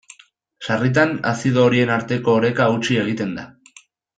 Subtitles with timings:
[0.67, 3.49] Sarritan, azido horien arteko oreka hautsi egiten da.